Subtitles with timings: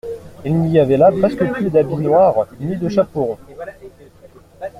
[0.43, 3.39] Il n'y avait là presque plus d'habits noirs ni de chapeaux ronds.